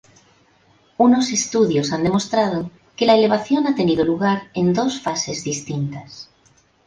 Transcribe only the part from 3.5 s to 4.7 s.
ha tenido lugar